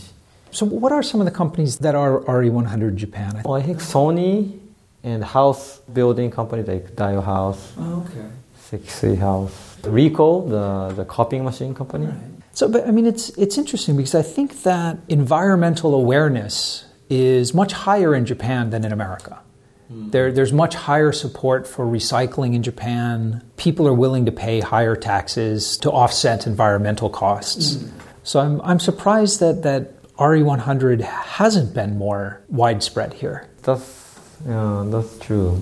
[0.51, 3.41] So, what are some of the companies that are RE100 in Japan?
[3.45, 4.59] Well, I think Sony
[5.03, 8.27] and house building companies like Daiwa House, Oh, okay.
[8.69, 12.07] Sekisui House, Ricoh, the, the copying machine company.
[12.53, 17.73] So, but I mean, it's it's interesting because I think that environmental awareness is much
[17.73, 19.39] higher in Japan than in America.
[19.87, 20.09] Hmm.
[20.09, 23.43] There, there's much higher support for recycling in Japan.
[23.57, 27.75] People are willing to pay higher taxes to offset environmental costs.
[27.75, 27.89] Hmm.
[28.23, 33.49] So I'm, I'm surprised that, that RE100 hasn't been more widespread here.
[33.63, 35.61] That's yeah, that's true.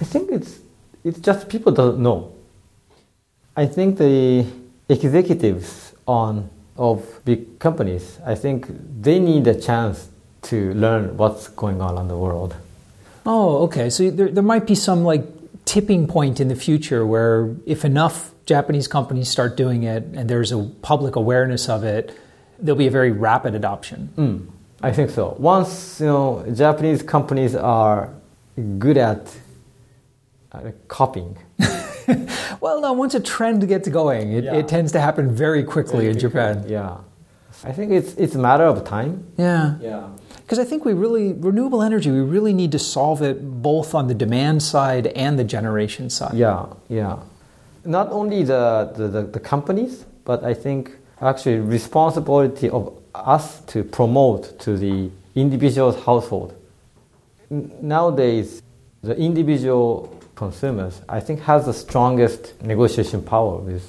[0.00, 0.58] I think it's
[1.04, 2.34] it's just people don't know.
[3.58, 4.46] I think the
[4.88, 8.68] executives on of big companies, I think
[9.02, 10.08] they need a chance
[10.42, 12.54] to learn what's going on in the world.
[13.26, 13.90] Oh, okay.
[13.90, 15.24] So there, there might be some like
[15.64, 20.52] tipping point in the future where if enough Japanese companies start doing it and there's
[20.52, 22.16] a public awareness of it,
[22.60, 24.08] there'll be a very rapid adoption.
[24.16, 24.46] Mm,
[24.84, 25.34] I think so.
[25.36, 28.08] Once you know Japanese companies are
[28.78, 29.36] good at
[30.52, 31.36] uh, copying.
[32.60, 32.92] well, no.
[32.92, 34.54] Once a trend gets going, it, Yeah.
[34.54, 36.64] it tends to happen very quickly in Japan.
[36.68, 36.96] Yeah,
[37.64, 39.24] I think it's it's a matter of time.
[39.36, 39.76] Yeah.
[39.80, 40.08] Yeah.
[40.42, 44.08] Because I think we really, renewable energy, we really need to solve it both on
[44.08, 46.32] the demand side and the generation side.
[46.32, 47.18] Yeah, yeah.
[47.84, 53.84] Not only the, the, the, the companies, but I think actually responsibility of us to
[53.84, 56.54] promote to the individual's household.
[57.50, 58.62] N- Nowadays,
[59.02, 63.84] the individual consumers, I think, has the strongest negotiation power with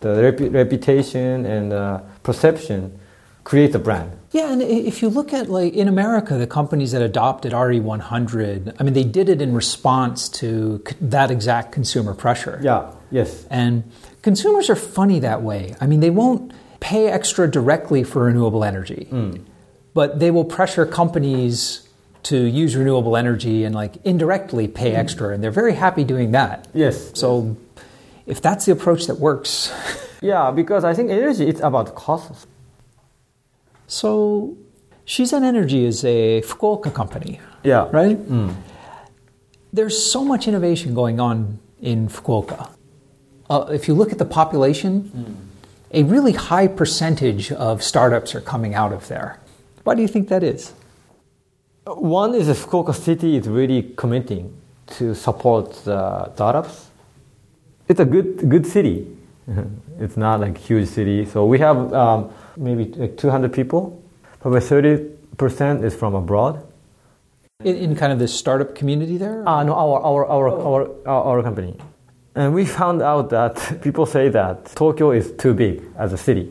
[0.00, 2.98] the repu- reputation and uh, perception
[3.42, 4.10] create the brand.
[4.32, 8.82] Yeah, and if you look at like in America, the companies that adopted RE100, I
[8.84, 12.58] mean, they did it in response to c- that exact consumer pressure.
[12.62, 13.46] Yeah, yes.
[13.50, 13.82] And
[14.22, 15.74] consumers are funny that way.
[15.80, 19.08] I mean, they won't pay extra directly for renewable energy,
[19.94, 21.85] but they will pressure companies
[22.30, 24.98] to use renewable energy and like indirectly pay mm.
[24.98, 26.66] extra, and they're very happy doing that.
[26.74, 27.12] Yes.
[27.14, 27.56] So,
[28.26, 29.72] if that's the approach that works,
[30.20, 32.46] Yeah, because I think energy it's about costs.
[33.86, 34.56] so
[35.06, 37.88] Shizen Energy is a Fukuoka company, Yeah.
[37.92, 38.18] right?
[38.18, 38.54] Mm.
[39.72, 42.70] There's so much innovation going on in Fukuoka.
[43.48, 45.34] Uh, if you look at the population, mm.
[45.92, 49.38] a really high percentage of startups are coming out of there.
[49.84, 50.72] Why do you think that is?
[51.86, 54.52] One is the Fukuoka city is really committing
[54.98, 56.90] to support the startups.
[57.86, 59.06] It's a good good city.
[60.00, 61.24] it's not like a huge city.
[61.26, 64.02] So we have um, maybe like 200 people.
[64.40, 66.60] Probably 30 percent is from abroad.
[67.62, 69.44] In, in kind of the startup community there?
[69.46, 71.78] Ah, no, our our our, our our our company.
[72.34, 76.50] And we found out that people say that Tokyo is too big as a city.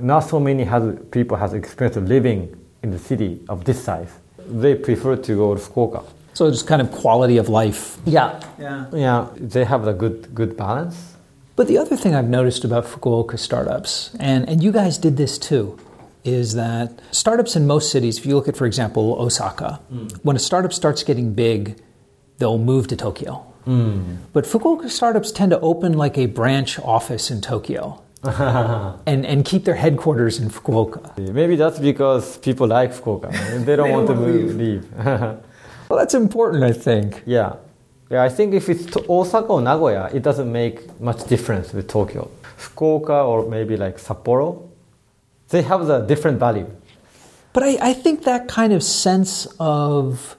[0.00, 4.10] Not so many has, people has experience living in the city of this size.
[4.48, 6.02] They prefer to go to Fukuoka.
[6.34, 7.98] so it's kind of quality of life.
[8.06, 8.84] Yeah, Yeah.
[8.92, 10.96] yeah, they have a good good balance.
[11.56, 15.38] But the other thing I've noticed about Fukuoka startups, and, and you guys did this
[15.38, 15.76] too,
[16.22, 20.06] is that startups in most cities, if you look at, for example, Osaka, hmm.
[20.22, 21.76] when a startup starts getting big,
[22.38, 23.32] they'll move to Tokyo.
[23.64, 24.16] Hmm.
[24.32, 28.00] But Fukuoka startups tend to open like a branch office in Tokyo
[29.06, 31.16] and, and keep their headquarters in Fukuoka.
[31.32, 33.32] Maybe that's because people like Fukuoka.
[33.52, 34.86] and They don't want to move, leave.
[35.88, 37.22] Well, that's important, I think.
[37.24, 37.54] yeah,
[38.10, 38.22] yeah.
[38.22, 42.30] I think if it's to Osaka or Nagoya, it doesn't make much difference with Tokyo.
[42.58, 44.68] Fukuoka or maybe like Sapporo,
[45.48, 46.70] they have the different value.
[47.54, 50.36] But I, I think that kind of sense of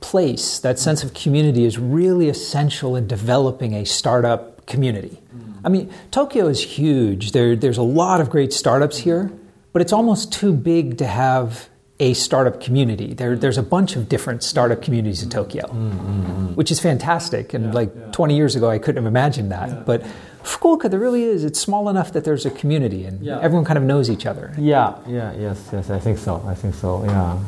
[0.00, 5.22] place, that sense of community, is really essential in developing a startup community.
[5.34, 5.53] Mm.
[5.64, 7.32] I mean, Tokyo is huge.
[7.32, 9.32] There, there's a lot of great startups here,
[9.72, 11.68] but it's almost too big to have
[12.00, 13.14] a startup community.
[13.14, 16.80] There, there's a bunch of different startup communities in Tokyo, mm, mm, mm, which is
[16.80, 17.54] fantastic.
[17.54, 19.86] And like 20 years ago, I couldn't have imagined that.
[19.86, 20.02] But
[20.42, 21.44] Fukuoka, there really is.
[21.44, 23.38] It's small enough that there's a community and Yeah.
[23.40, 24.52] everyone kind of knows each other.
[24.58, 25.88] Yeah, yeah, yes, yes.
[25.88, 26.42] I think so.
[26.46, 27.04] I think so.
[27.04, 27.38] Yeah.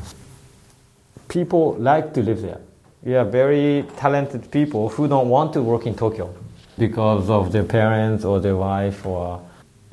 [1.29, 2.61] People like to live there.
[3.05, 6.33] Yeah, very talented people who don't want to work in Tokyo
[6.79, 9.41] because of their parents or their wife or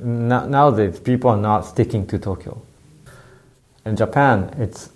[0.00, 2.60] no- nowadays people are not sticking to Tokyo.
[3.86, 4.90] In Japan, it's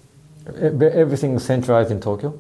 [0.46, 2.35] everything is centralized in Tokyo.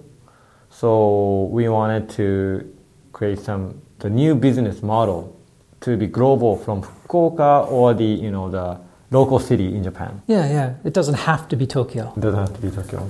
[0.70, 2.72] So we wanted to
[3.12, 5.34] create some the new business model
[5.80, 8.78] to be global from Fukuoka or the you know the
[9.10, 10.22] local city in Japan.
[10.26, 10.74] Yeah, yeah.
[10.84, 12.12] It doesn't have to be Tokyo.
[12.16, 13.08] It doesn't have to be Tokyo.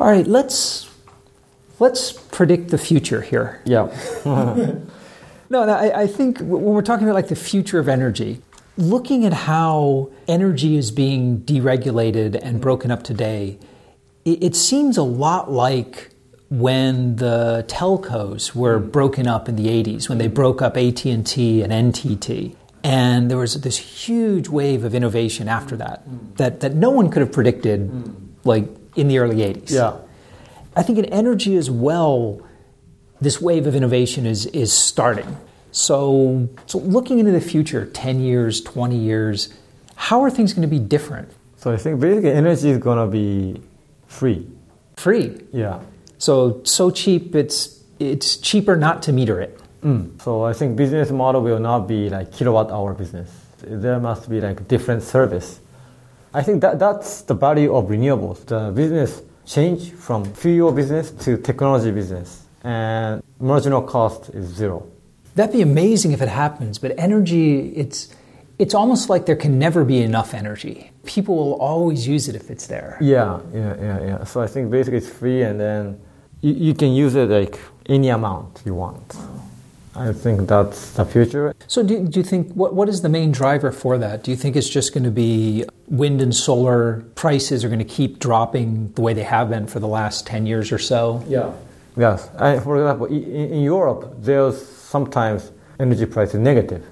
[0.00, 0.88] All right, let's
[1.78, 3.60] let's predict the future here.
[3.64, 3.88] Yeah.
[5.50, 8.42] No, no I, I think when we're talking about like the future of energy,
[8.76, 13.58] looking at how energy is being deregulated and broken up today,
[14.24, 16.10] it, it seems a lot like
[16.48, 21.24] when the telcos were broken up in the 80s when they broke up AT&T and
[21.24, 22.54] NTT
[22.84, 26.04] and there was this huge wave of innovation after that
[26.36, 27.90] that, that no one could have predicted
[28.44, 29.96] like in the early 80s yeah.
[30.76, 32.45] I think in energy as well,
[33.20, 35.36] this wave of innovation is, is starting.
[35.72, 39.52] So, so looking into the future, 10 years, 20 years,
[39.94, 41.30] how are things going to be different?
[41.58, 43.60] So I think basically energy is gonna be
[44.06, 44.46] free.
[44.96, 45.40] Free.
[45.52, 45.80] Yeah.
[46.18, 49.58] So, so cheap, it's, it's cheaper not to meter it.
[49.82, 50.22] Mm.
[50.22, 53.30] So I think business model will not be like kilowatt hour business.
[53.62, 55.60] There must be like different service.
[56.32, 58.44] I think that that's the value of renewables.
[58.46, 62.45] The business change from fuel business to technology business.
[62.66, 64.86] And marginal cost is zero.
[65.36, 68.14] That'd be amazing if it happens, but energy, it's
[68.58, 70.90] it's almost like there can never be enough energy.
[71.04, 72.96] People will always use it if it's there.
[73.00, 74.24] Yeah, yeah, yeah, yeah.
[74.24, 76.00] So I think basically it's free, and then
[76.40, 79.14] you, you can use it like any amount you want.
[79.94, 81.54] I think that's the future.
[81.68, 84.24] So, do, do you think what, what is the main driver for that?
[84.24, 87.84] Do you think it's just going to be wind and solar prices are going to
[87.84, 91.24] keep dropping the way they have been for the last 10 years or so?
[91.28, 91.52] Yeah.
[91.96, 92.28] Yes.
[92.38, 96.84] I, for example, in, in Europe, there's sometimes energy price is negative.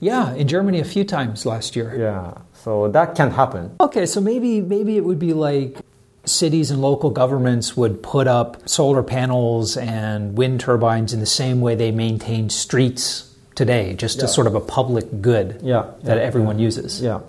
[0.00, 1.94] Yeah, in Germany a few times last year.
[1.98, 2.34] Yeah.
[2.62, 3.72] So that can happen.
[3.80, 5.78] Okay, so maybe maybe it would be like
[6.26, 11.60] cities and local governments would put up solar panels and wind turbines in the same
[11.60, 14.24] way they maintain streets today, just Yeah.
[14.24, 17.00] as sort of a public good Yeah, that yeah, everyone uses.
[17.02, 17.20] Yeah.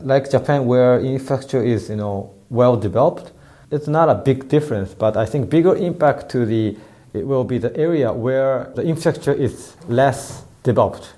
[0.00, 3.30] Like Japan, where infrastructure is you know well developed,
[3.70, 4.94] it's not a big difference.
[4.94, 6.76] But I think bigger impact to the
[7.14, 11.14] it will be the area where the infrastructure is less developed.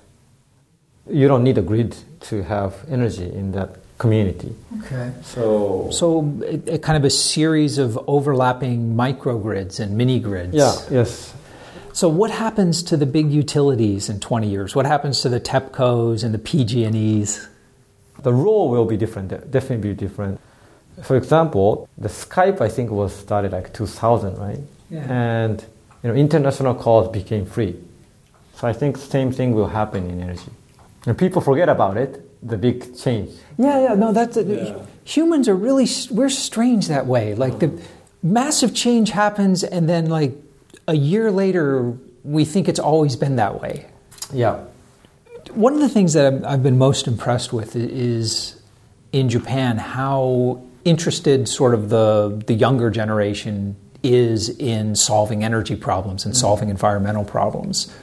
[1.09, 4.55] You don't need a grid to have energy in that community.
[4.79, 5.11] Okay.
[5.21, 10.55] So So, a, a kind of a series of overlapping microgrids and mini grids.
[10.55, 11.33] yeah, yes,
[11.93, 14.75] So, what happens to the big utilities in 20 years?
[14.75, 17.47] What happens to the TEPCOs and the PG&Es?
[18.23, 19.29] the role will be different.
[19.51, 20.39] Definitely be different.
[21.03, 24.59] For example, the Skype I think was started like 2000, right?
[24.89, 24.99] Yeah.
[25.09, 25.65] And
[26.03, 27.75] you know, international calls became free.
[28.55, 30.51] So I think the same thing will happen in energy.
[31.05, 32.21] And people forget about it.
[32.47, 33.31] The big change.
[33.57, 34.37] Yeah, yeah, no, that's
[35.03, 37.35] humans are really we're strange that way.
[37.35, 37.71] Like the
[38.23, 40.33] massive change happens, and then like
[40.87, 43.85] a year later, we think it's always been that way.
[44.33, 44.59] Yeah.
[45.53, 48.55] One of the things that I'm- I've been most impressed with is
[49.11, 56.25] in Japan how interested sort of the the younger generation is in solving energy problems
[56.25, 56.37] and mm.
[56.37, 57.93] solving environmental problems.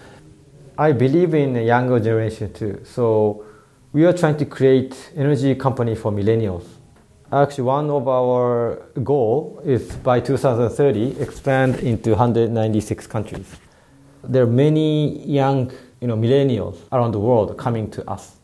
[0.78, 2.80] I believe in the younger generation too.
[2.84, 3.44] So
[3.92, 6.64] we are trying to create energy company for millennials.
[7.32, 13.56] Actually, one of our goal is by 2030 expand into 196 countries.
[14.22, 18.36] There are many young, you know, millennials around the world coming to us.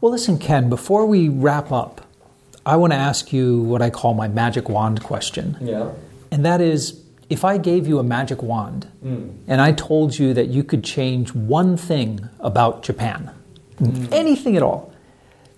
[0.00, 2.05] Well, listen, Ken, before we wrap up,
[2.66, 5.56] I want to ask you what I call my magic wand question.
[5.60, 5.92] Yeah.
[6.32, 7.00] And that is
[7.30, 9.30] if I gave you a magic wand hmm.
[9.46, 13.30] and I told you that you could change one thing about Japan,
[13.78, 14.06] hmm.
[14.12, 14.92] anything at all,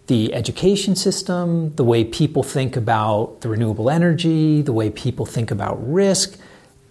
[0.07, 5.51] the education system, the way people think about the renewable energy, the way people think
[5.51, 6.39] about risk,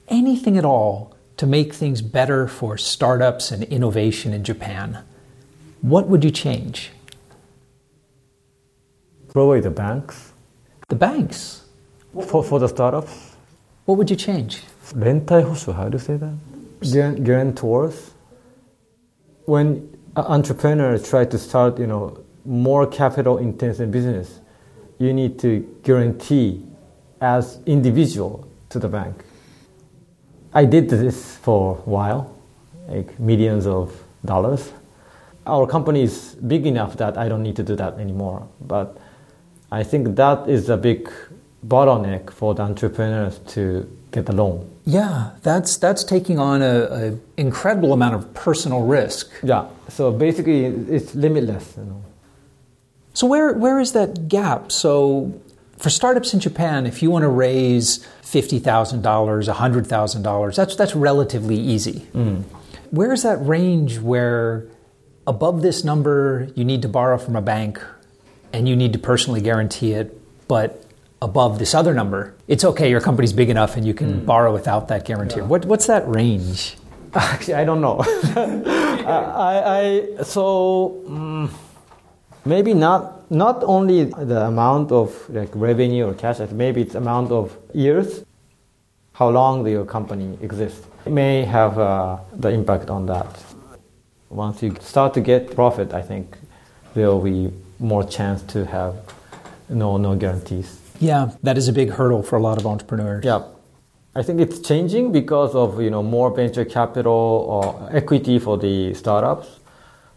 [0.08, 5.04] anything at all to make things better for startups and innovation in Japan,
[5.82, 6.92] what would you change?
[9.38, 10.34] Probably the banks.
[10.88, 11.62] The banks?
[12.26, 13.36] For, for the startups.
[13.86, 14.64] What would you change?
[14.96, 17.24] Rentai hosu, how do you say that?
[17.24, 18.14] Guarantors.
[19.46, 24.40] When entrepreneurs try to start, you know, more capital intensive business,
[24.98, 26.66] you need to guarantee
[27.22, 29.24] as individual to the bank.
[30.52, 32.36] I did this for a while,
[32.88, 34.72] like millions of dollars.
[35.46, 38.48] Our company is big enough that I don't need to do that anymore.
[38.60, 38.98] But
[39.72, 41.10] I think that is a big
[41.66, 44.70] bottleneck for the entrepreneurs to get a loan.
[44.86, 49.30] Yeah, that's that's taking on a, a incredible amount of personal risk.
[49.44, 49.68] Yeah.
[49.90, 51.76] So basically, it's limitless.
[51.78, 52.04] You know.
[53.14, 54.72] So where where is that gap?
[54.72, 55.34] So
[55.78, 60.56] for startups in Japan, if you want to raise fifty thousand dollars, hundred thousand dollars,
[60.56, 62.08] that's that's relatively easy.
[62.14, 62.44] Mm.
[62.92, 64.66] Where is that range where
[65.26, 67.84] above this number you need to borrow from a bank
[68.54, 70.84] and you need to personally guarantee it, but
[71.22, 74.88] above this other number, it's okay, your company's big enough and you can borrow without
[74.88, 75.42] that guarantee.
[75.42, 76.78] What, what's that range?
[77.14, 78.00] Actually, I don't know.
[78.36, 81.50] I, I so mm,
[82.46, 87.56] maybe not not only the amount of like revenue or cash, maybe it's amount of
[87.74, 88.24] years,
[89.14, 93.44] how long your company exists It may have uh, the impact on that.
[94.30, 96.38] Once you start to get profit, I think
[96.94, 98.96] there will be more chance to have
[99.70, 100.80] no no guarantees.
[101.00, 103.24] Yeah, that is a big hurdle for a lot of entrepreneurs.
[103.24, 103.44] Yeah.
[104.16, 108.94] I think it's changing because of you know more venture capital or equity for the
[108.96, 109.60] startups.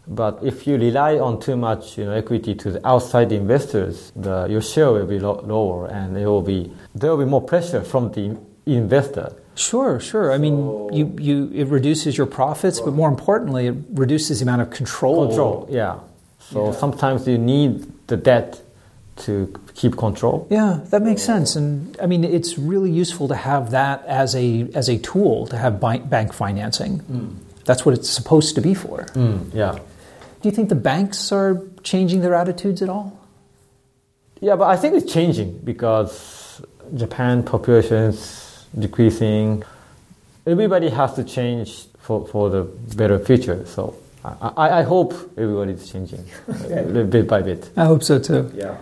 [0.07, 4.47] But if you rely on too much you know equity to the outside investors, the,
[4.49, 7.83] your share will be lo- lower, and it will be there will be more pressure
[7.83, 8.35] from the
[8.65, 9.35] investor.
[9.53, 10.31] Sure, sure.
[10.31, 14.63] I mean, you, you it reduces your profits, but more importantly, it reduces the amount
[14.63, 15.27] of control.
[15.27, 15.99] Control, yeah.
[16.49, 16.71] So Yeah.
[16.79, 18.61] sometimes you need the debt
[19.17, 20.47] to keep control.
[20.49, 21.55] Yeah, that makes sense.
[21.55, 25.57] And I mean, it's really useful to have that as a as a tool to
[25.57, 26.99] have bank financing.
[27.11, 27.35] Mm.
[27.65, 29.05] That's what it's supposed to be for.
[29.13, 29.73] Mm, yeah.
[30.41, 33.13] Do you think the banks are changing their attitudes at all?
[34.39, 36.61] Yeah, but I think it's changing because
[36.95, 39.63] Japan population is decreasing.
[40.47, 42.63] Everybody has to change for, for the
[42.95, 43.63] better future.
[43.67, 43.93] So
[44.23, 46.25] I, I hope everybody's changing
[47.09, 47.71] bit by bit.
[47.75, 48.51] I hope so too.
[48.53, 48.77] Yeah.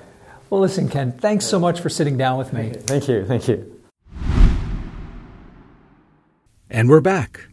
[0.50, 2.72] Well, listen, Ken, thanks so much for sitting down with me.
[2.72, 3.24] Thank you.
[3.26, 3.80] Thank you.
[6.70, 7.48] And we're back.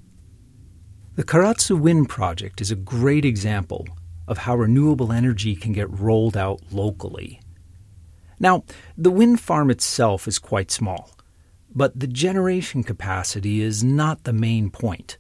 [1.15, 3.87] The Karatsu Wind Project is a great example
[4.29, 7.41] of how renewable energy can get rolled out locally.
[8.39, 8.65] Now,
[8.99, 11.11] the wind farm itself is quite small,
[11.75, 15.17] but the generation capacity is not the main point.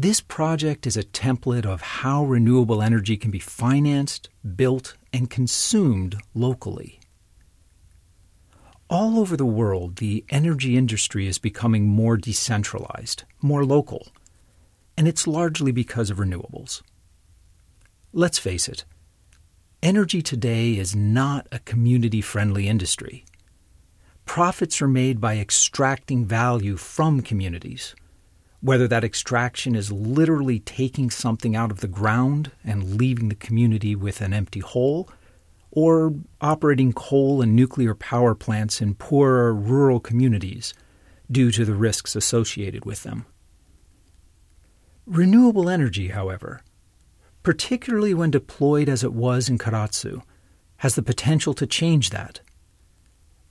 [0.00, 6.14] This project is a template of how renewable energy can be financed, built, and consumed
[6.34, 7.00] locally.
[8.88, 14.06] All over the world, the energy industry is becoming more decentralized, more local
[14.96, 16.82] and it's largely because of renewables.
[18.12, 18.84] Let's face it,
[19.82, 23.24] energy today is not a community friendly industry.
[24.26, 27.96] Profits are made by extracting value from communities,
[28.60, 33.94] whether that extraction is literally taking something out of the ground and leaving the community
[33.94, 35.08] with an empty hole,
[35.70, 40.74] or operating coal and nuclear power plants in poorer rural communities
[41.30, 43.26] due to the risks associated with them.
[45.06, 46.62] Renewable energy, however,
[47.42, 50.22] particularly when deployed as it was in Karatsu,
[50.78, 52.40] has the potential to change that.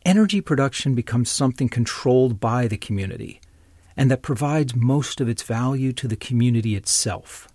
[0.06, 3.40] Energy production becomes something controlled by the community
[3.98, 7.50] and that provides most of its value to the community itself.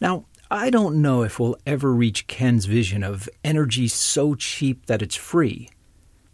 [0.00, 5.02] Now, I don't know if we'll ever reach Ken's vision of energy so cheap that
[5.02, 5.68] it's free,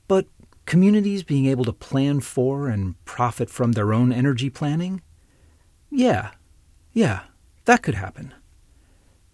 [0.06, 0.26] but
[0.66, 5.02] communities being able to plan for and profit from their own energy planning
[5.90, 6.32] yeah,
[6.92, 7.20] yeah,
[7.64, 8.34] that could happen.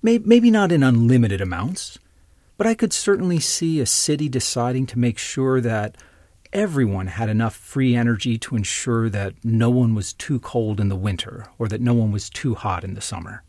[0.03, 1.99] Maybe not in unlimited amounts,
[2.57, 5.97] but I could certainly see a city deciding to make sure that
[6.53, 10.97] everyone had enough free energy to ensure that no one was too cold in the
[10.97, 13.43] winter or that no one was too hot in the summer.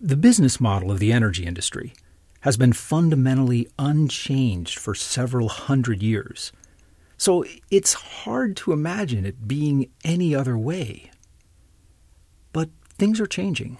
[0.00, 1.92] The business model of the energy industry
[2.40, 6.52] has been fundamentally unchanged for several hundred years,
[7.18, 11.10] so it's hard to imagine it being any other way.
[12.52, 13.78] But things are changing,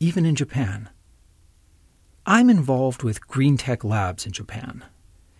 [0.00, 0.90] even in Japan.
[2.26, 4.84] I'm involved with Green Tech Labs in Japan.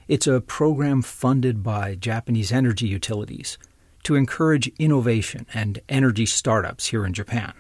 [0.09, 3.59] It's a program funded by Japanese energy utilities
[4.05, 7.55] to encourage innovation and energy startups here in Japan.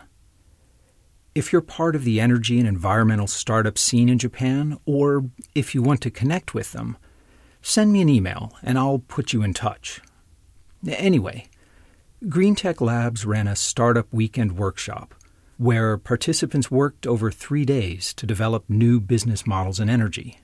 [1.34, 5.24] If you're part of the energy and environmental startup scene in Japan, or
[5.56, 6.96] if you want to connect with them,
[7.62, 10.00] send me an email and I'll put you in touch.
[10.86, 11.48] Anyway,
[12.26, 15.16] GreenTech Labs ran a startup weekend workshop
[15.58, 20.38] where participants worked over three days to develop new business models in energy.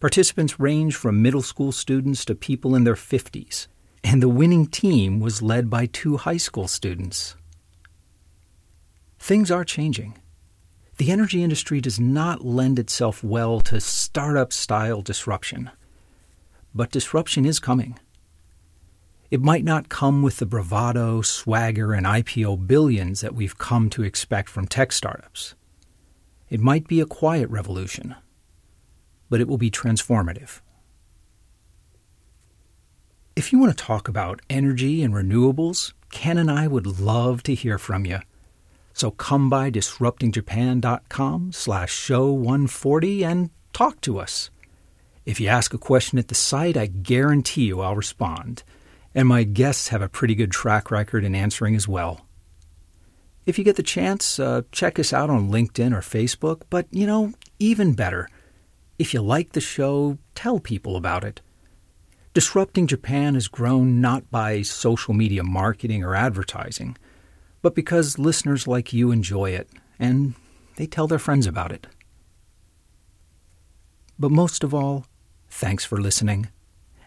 [0.00, 3.66] Participants ranged from middle school students to people in their 50s,
[4.02, 7.36] and the winning team was led by two high school students.
[9.18, 10.18] Things are changing.
[10.96, 15.70] The energy industry does not lend itself well to startup style disruption.
[16.74, 17.98] But disruption is coming.
[19.30, 24.02] It might not come with the bravado, swagger, and IPO billions that we've come to
[24.02, 25.54] expect from tech startups.
[26.48, 28.16] It might be a quiet revolution,
[29.30, 30.60] but it will be transformative.
[33.34, 37.54] If you want to talk about energy and renewables, Ken and I would love to
[37.54, 38.18] hear from you.
[38.92, 44.50] So come by disruptingjapan.com slash show 140 and talk to us.
[45.24, 48.62] If you ask a question at the site, I guarantee you I'll respond–
[49.14, 52.26] and my guests have a pretty good track record in answering as well.
[53.46, 57.06] If you get the chance, uh, check us out on LinkedIn or Facebook, but you
[57.06, 58.28] know, even better,
[59.00, 61.40] if you like the show, tell people about it.
[62.34, 66.98] Disrupting Japan has grown not by social media marketing or advertising,
[67.62, 70.34] but because listeners like you enjoy it and
[70.76, 71.86] they tell their friends about it.
[74.18, 75.06] But most of all,
[75.48, 76.50] thanks for listening.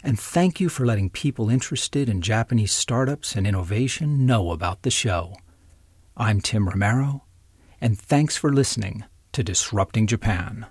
[0.01, 4.89] And thank you for letting people interested in Japanese startups and innovation know about the
[4.89, 5.35] show.
[6.17, 7.25] I'm Tim Romero,
[7.79, 10.65] and thanks for listening to Disrupting Japan.